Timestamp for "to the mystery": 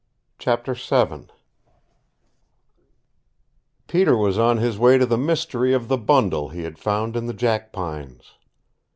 4.97-5.73